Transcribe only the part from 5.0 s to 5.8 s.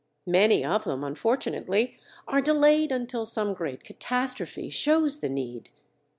the need.